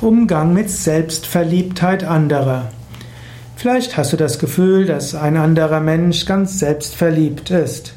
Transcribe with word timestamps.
Umgang 0.00 0.54
mit 0.54 0.70
Selbstverliebtheit 0.70 2.04
anderer. 2.04 2.68
Vielleicht 3.56 3.98
hast 3.98 4.14
du 4.14 4.16
das 4.16 4.38
Gefühl, 4.38 4.86
dass 4.86 5.14
ein 5.14 5.36
anderer 5.36 5.80
Mensch 5.80 6.24
ganz 6.24 6.58
selbstverliebt 6.58 7.50
ist. 7.50 7.92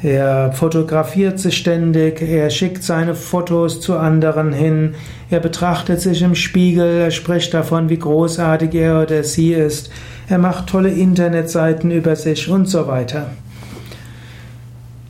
Er 0.00 0.52
fotografiert 0.52 1.40
sich 1.40 1.56
ständig, 1.56 2.22
er 2.22 2.50
schickt 2.50 2.84
seine 2.84 3.16
Fotos 3.16 3.80
zu 3.80 3.96
anderen 3.96 4.52
hin, 4.52 4.94
er 5.30 5.40
betrachtet 5.40 6.00
sich 6.00 6.22
im 6.22 6.36
Spiegel, 6.36 7.00
er 7.00 7.10
spricht 7.10 7.52
davon, 7.52 7.88
wie 7.88 7.98
großartig 7.98 8.72
er 8.74 9.02
oder 9.02 9.24
sie 9.24 9.52
ist, 9.52 9.90
er 10.28 10.38
macht 10.38 10.68
tolle 10.68 10.90
Internetseiten 10.90 11.90
über 11.90 12.14
sich 12.14 12.48
und 12.48 12.66
so 12.66 12.86
weiter. 12.86 13.32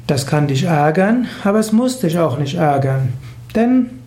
Das 0.06 0.26
kann 0.26 0.46
dich 0.46 0.64
ärgern, 0.64 1.26
aber 1.44 1.58
es 1.58 1.72
muss 1.72 2.00
dich 2.00 2.18
auch 2.18 2.38
nicht 2.38 2.54
ärgern. 2.54 3.12
Denn 3.54 3.97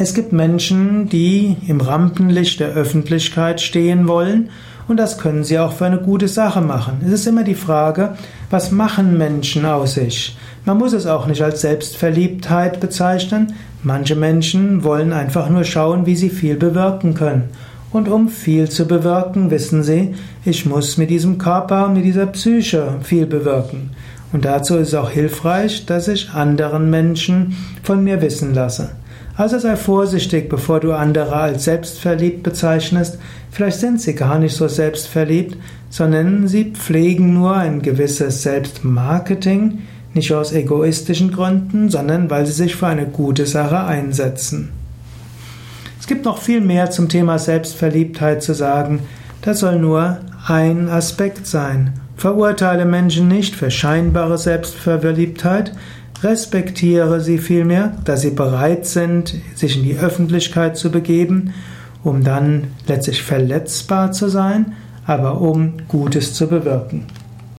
es 0.00 0.14
gibt 0.14 0.32
Menschen, 0.32 1.10
die 1.10 1.58
im 1.66 1.82
Rampenlicht 1.82 2.58
der 2.58 2.70
Öffentlichkeit 2.70 3.60
stehen 3.60 4.08
wollen 4.08 4.48
und 4.88 4.96
das 4.96 5.18
können 5.18 5.44
sie 5.44 5.58
auch 5.58 5.74
für 5.74 5.84
eine 5.84 5.98
gute 5.98 6.26
Sache 6.26 6.62
machen. 6.62 7.02
Es 7.04 7.12
ist 7.12 7.26
immer 7.26 7.44
die 7.44 7.54
Frage, 7.54 8.14
was 8.48 8.70
machen 8.70 9.18
Menschen 9.18 9.66
aus 9.66 9.94
sich? 9.94 10.38
Man 10.64 10.78
muss 10.78 10.94
es 10.94 11.04
auch 11.04 11.26
nicht 11.26 11.42
als 11.42 11.60
Selbstverliebtheit 11.60 12.80
bezeichnen. 12.80 13.52
Manche 13.82 14.16
Menschen 14.16 14.84
wollen 14.84 15.12
einfach 15.12 15.50
nur 15.50 15.64
schauen, 15.64 16.06
wie 16.06 16.16
sie 16.16 16.30
viel 16.30 16.56
bewirken 16.56 17.12
können. 17.12 17.50
Und 17.92 18.08
um 18.08 18.30
viel 18.30 18.70
zu 18.70 18.86
bewirken, 18.86 19.50
wissen 19.50 19.82
sie, 19.82 20.14
ich 20.46 20.64
muss 20.64 20.96
mit 20.96 21.10
diesem 21.10 21.36
Körper 21.36 21.88
mit 21.88 22.06
dieser 22.06 22.26
Psyche 22.26 22.94
viel 23.02 23.26
bewirken. 23.26 23.90
Und 24.32 24.46
dazu 24.46 24.76
ist 24.76 24.88
es 24.88 24.94
auch 24.94 25.10
hilfreich, 25.10 25.84
dass 25.84 26.08
ich 26.08 26.30
anderen 26.30 26.88
Menschen 26.88 27.54
von 27.82 28.02
mir 28.02 28.22
wissen 28.22 28.54
lasse. 28.54 28.92
Also 29.40 29.58
sei 29.58 29.74
vorsichtig, 29.74 30.50
bevor 30.50 30.80
du 30.80 30.92
andere 30.92 31.34
als 31.34 31.64
selbstverliebt 31.64 32.42
bezeichnest. 32.42 33.18
Vielleicht 33.50 33.80
sind 33.80 33.98
sie 33.98 34.14
gar 34.14 34.38
nicht 34.38 34.54
so 34.54 34.68
selbstverliebt, 34.68 35.56
sondern 35.88 36.46
sie 36.46 36.72
pflegen 36.72 37.32
nur 37.32 37.56
ein 37.56 37.80
gewisses 37.80 38.42
Selbstmarketing, 38.42 39.78
nicht 40.12 40.30
aus 40.34 40.52
egoistischen 40.52 41.32
Gründen, 41.32 41.88
sondern 41.88 42.28
weil 42.28 42.44
sie 42.44 42.52
sich 42.52 42.76
für 42.76 42.88
eine 42.88 43.06
gute 43.06 43.46
Sache 43.46 43.82
einsetzen. 43.82 44.72
Es 45.98 46.06
gibt 46.06 46.26
noch 46.26 46.36
viel 46.36 46.60
mehr 46.60 46.90
zum 46.90 47.08
Thema 47.08 47.38
Selbstverliebtheit 47.38 48.42
zu 48.42 48.52
sagen. 48.52 49.00
Das 49.40 49.60
soll 49.60 49.78
nur 49.78 50.18
ein 50.48 50.90
Aspekt 50.90 51.46
sein. 51.46 51.94
Verurteile 52.14 52.84
Menschen 52.84 53.28
nicht 53.28 53.56
für 53.56 53.70
scheinbare 53.70 54.36
Selbstverliebtheit, 54.36 55.72
respektiere 56.22 57.20
sie 57.20 57.38
vielmehr, 57.38 57.96
dass 58.04 58.22
sie 58.22 58.30
bereit 58.30 58.86
sind, 58.86 59.34
sich 59.54 59.76
in 59.76 59.84
die 59.84 59.98
Öffentlichkeit 59.98 60.76
zu 60.76 60.90
begeben, 60.90 61.54
um 62.02 62.24
dann 62.24 62.68
letztlich 62.86 63.22
verletzbar 63.22 64.12
zu 64.12 64.28
sein, 64.28 64.74
aber 65.06 65.40
um 65.40 65.74
Gutes 65.88 66.34
zu 66.34 66.46
bewirken. 66.48 67.06